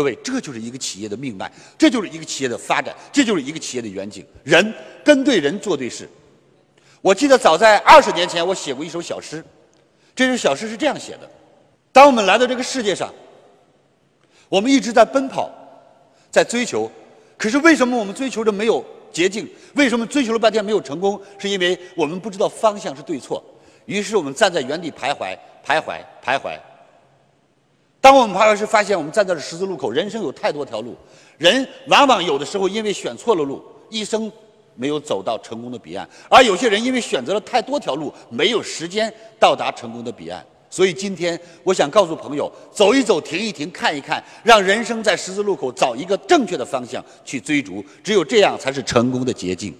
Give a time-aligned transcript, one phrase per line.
[0.00, 4.24] 各位，这就是一个企业的命脉，这就是一个企业的发展，这就是一个企业的远景。
[4.42, 4.72] 人
[5.04, 6.08] 跟对人做对事。
[7.02, 9.44] 我记得早在二十年前，我写过一首小诗，
[10.16, 11.30] 这首小诗是这样写的：
[11.92, 13.12] 当我们来到这个世界上，
[14.48, 15.50] 我们一直在奔跑，
[16.30, 16.90] 在追求，
[17.36, 18.82] 可是为什么我们追求着没有
[19.12, 19.46] 捷径？
[19.74, 21.20] 为什么追求了半天没有成功？
[21.38, 23.44] 是因为我们不知道方向是对错，
[23.84, 26.58] 于是我们站在原地徘徊，徘徊，徘徊。
[28.00, 29.90] 当我们徘徊时，发现我们站在了十字路口。
[29.90, 30.96] 人生有太多条路，
[31.36, 34.30] 人往往有的时候因为选错了路，一生
[34.74, 40.44] 没有走到成功的彼岸；而有些人因为选择了太多条路，没有时间到达成功的彼岸。
[40.70, 47.84] 所以今天，我想告诉朋友：走一走，停一停，看一看，让人生在十字路口找一个正确的方向去追逐。
[48.02, 49.76] 只有这样，才是成功的捷径。